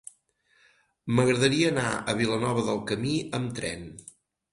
[1.17, 3.85] M'agradaria anar a Vilanova del Camí amb tren.